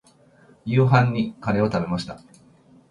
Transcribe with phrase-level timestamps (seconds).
[0.65, 2.19] 夕食にカレーを食べました。